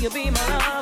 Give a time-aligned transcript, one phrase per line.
[0.00, 0.77] you be my love?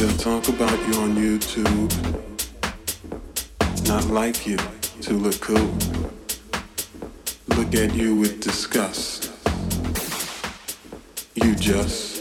[0.00, 1.92] They'll talk about you on YouTube.
[3.86, 4.56] Not like you
[5.02, 5.74] to look cool.
[7.48, 9.30] Look at you with disgust.
[11.34, 12.19] You just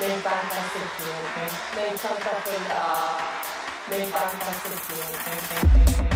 [0.00, 0.86] Name Fantastic
[1.74, 2.60] Name Fantastic
[3.90, 6.13] Name Fantastic Name Fantastic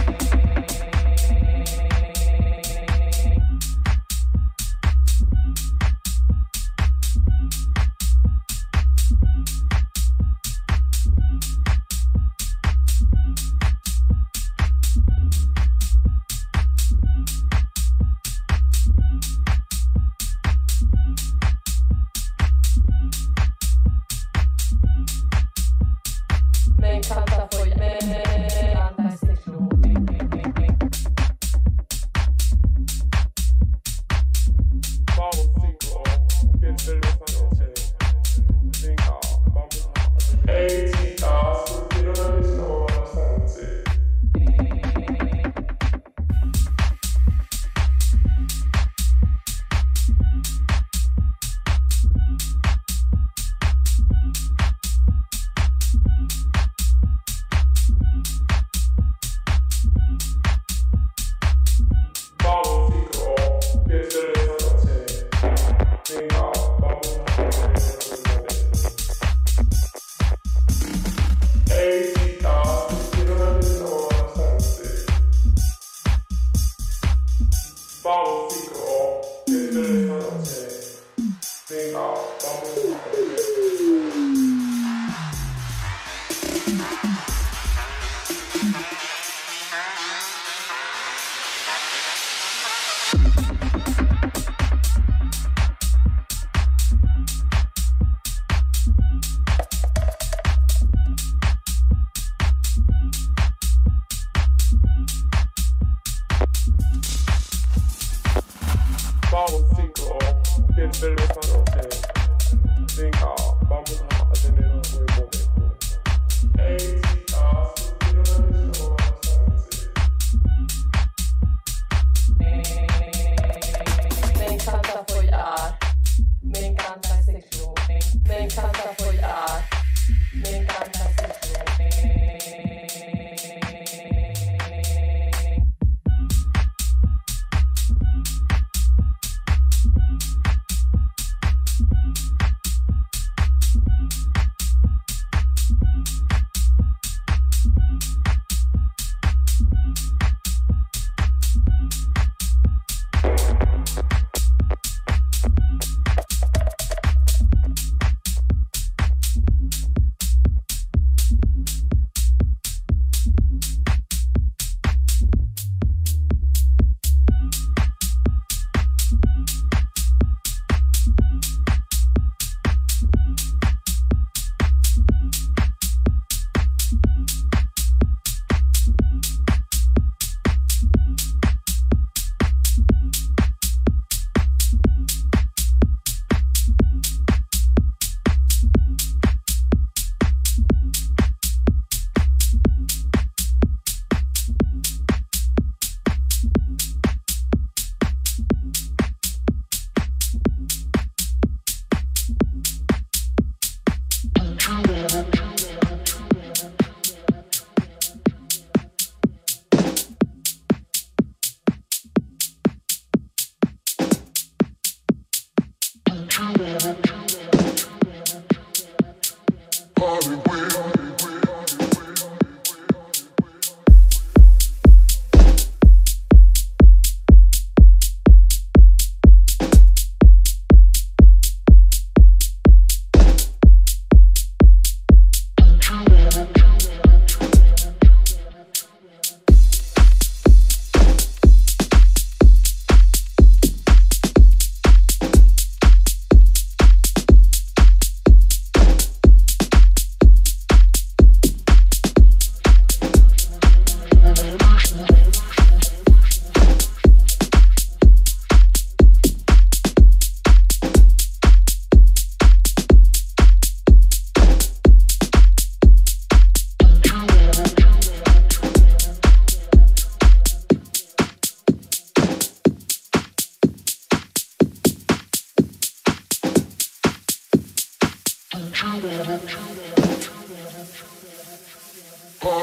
[78.08, 78.87] falsificam.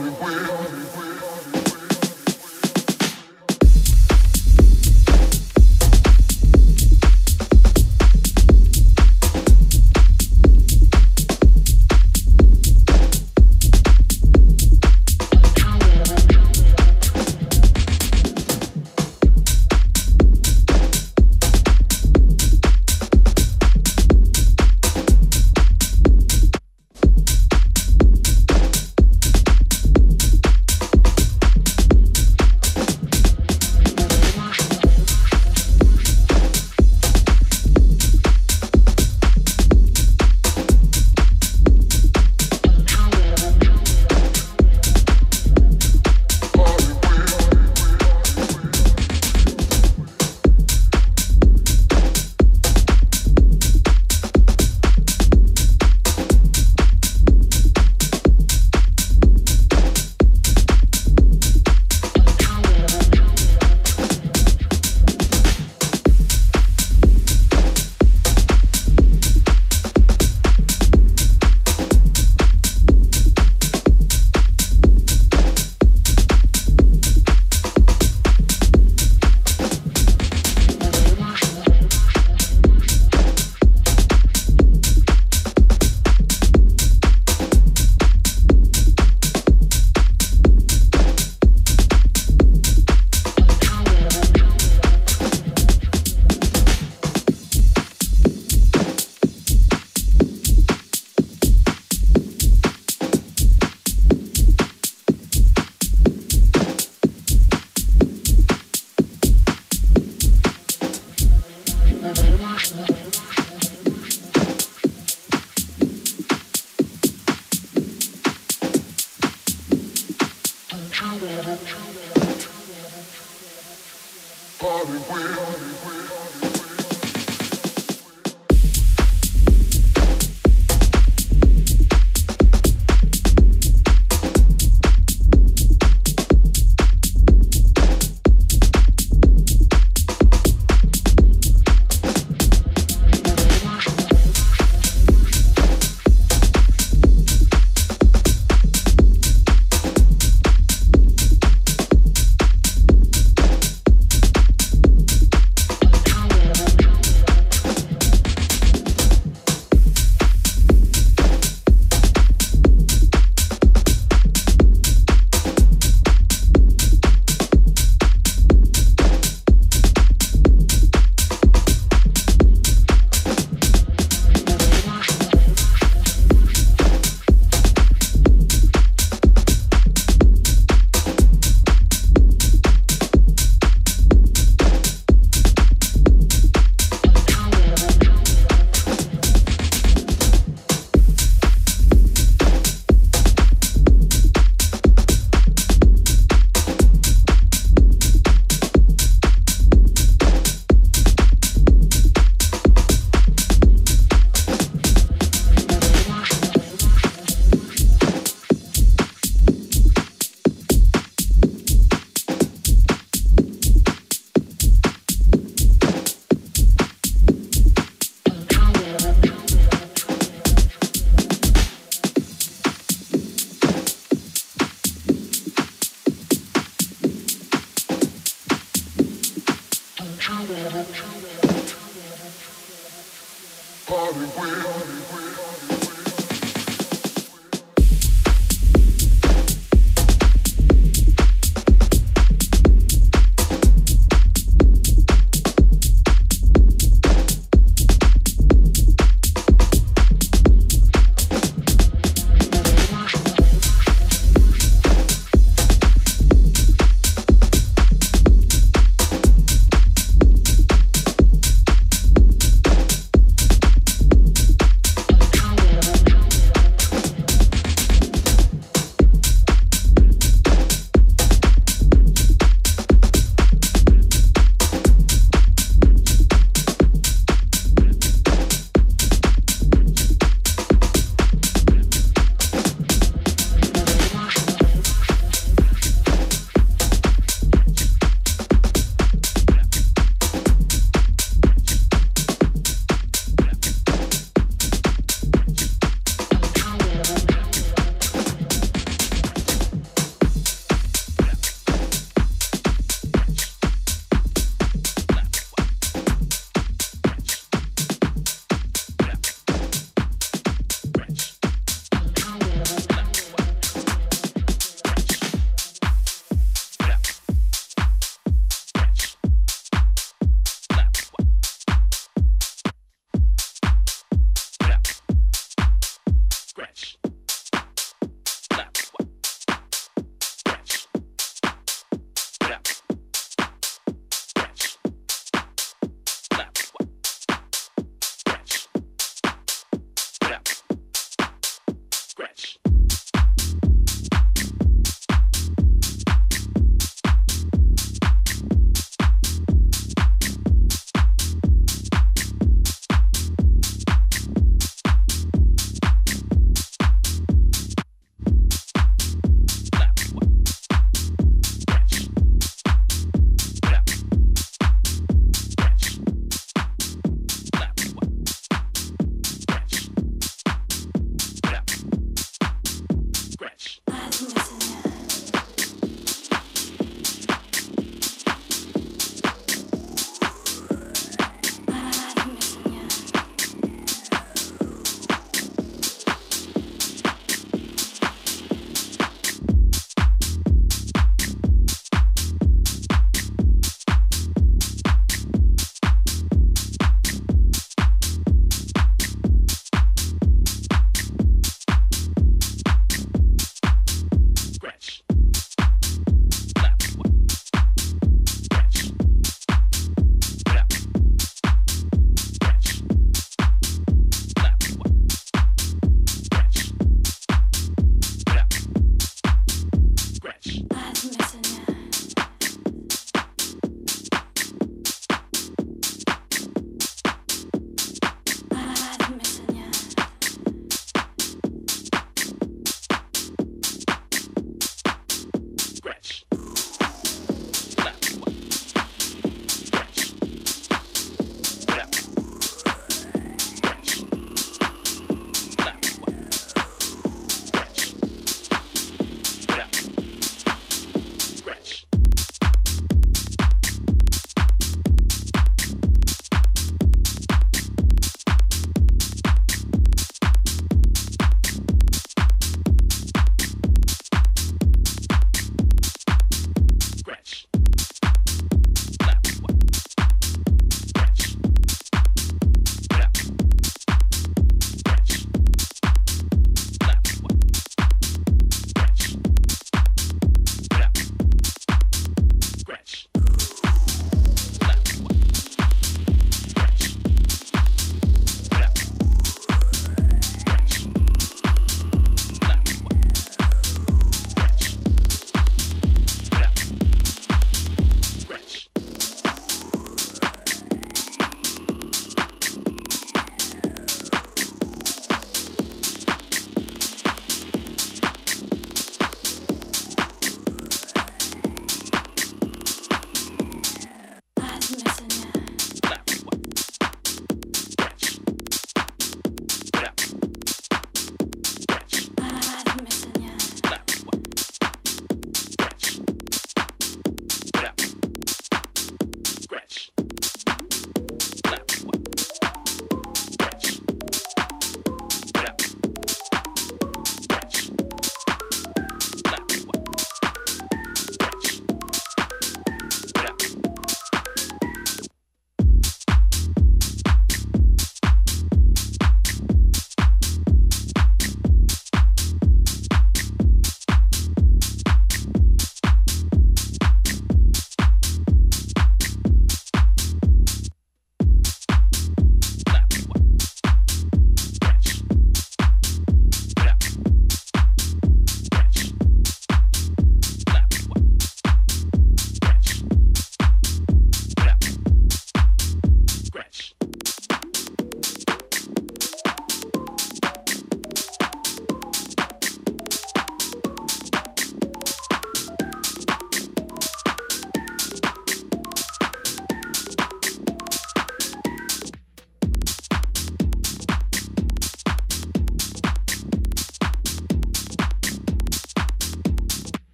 [0.00, 0.87] will.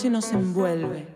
[0.00, 1.09] noche nos envuelve.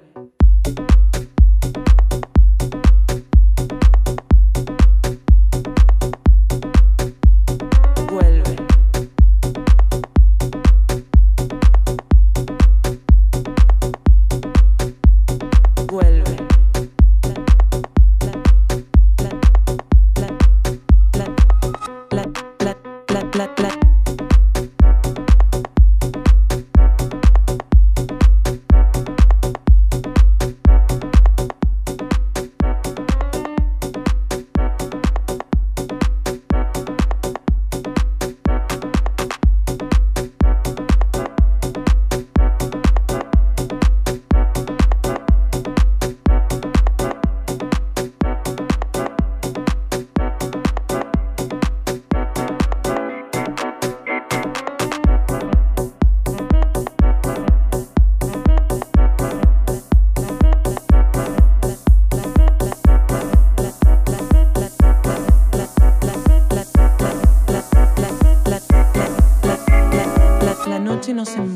[71.24, 71.53] Noche